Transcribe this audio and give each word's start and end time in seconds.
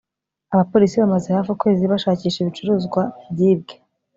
Abapolisi 0.53 0.95
bamaze 1.01 1.27
hafi 1.37 1.49
ukwezi 1.51 1.83
bashakisha 1.91 2.37
ibicuruzwa 2.41 3.01
byibwe 3.33 3.73